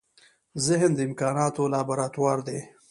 [0.67, 2.59] ذهن د امکانونو لابراتوار دی.